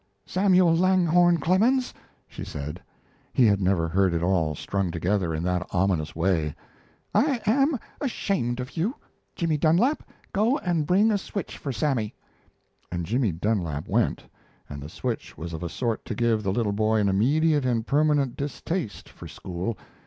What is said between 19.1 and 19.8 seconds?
school.